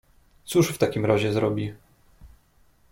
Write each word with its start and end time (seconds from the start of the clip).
"Cóż 0.45 0.67
w 0.71 0.77
takim 0.77 1.05
razie 1.05 1.33
zrobi?" 1.33 1.73